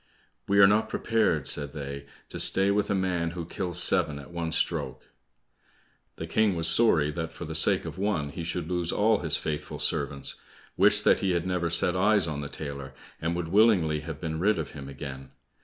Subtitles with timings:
[0.47, 4.31] "We are not prepared," said they, "to stay with a man who kills seven at
[4.31, 5.09] one stroke."
[6.15, 9.37] The King was sorry that for the sake of one he should lose all his
[9.37, 10.37] faithful servants,
[10.75, 14.39] wished that he had never set eyes on the tailor, and would willingly have been
[14.39, 15.29] rid of him again.